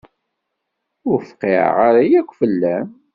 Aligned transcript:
Ur 1.09 1.19
fqiɛeɣ 1.29 1.75
ara 1.87 2.01
akk 2.19 2.31
fell-am. 2.39 2.87